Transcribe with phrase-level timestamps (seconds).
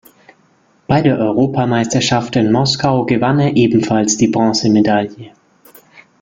[0.87, 5.31] Bei der Europameisterschaft in Moskau gewann er ebenfalls die Bronzemedaille.